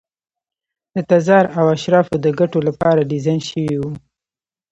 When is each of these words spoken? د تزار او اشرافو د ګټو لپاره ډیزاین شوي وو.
د 0.93 0.97
تزار 1.09 1.45
او 1.57 1.65
اشرافو 1.75 2.15
د 2.25 2.27
ګټو 2.39 2.59
لپاره 2.67 3.07
ډیزاین 3.11 3.39
شوي 3.49 3.75
وو. 3.79 3.91